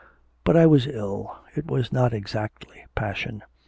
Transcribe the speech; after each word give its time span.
But 0.43 0.57
I 0.57 0.65
was 0.65 0.87
ill, 0.87 1.37
it 1.55 1.67
was 1.67 1.91
not 1.91 2.11
exactly 2.11 2.85
passion. 2.95 3.43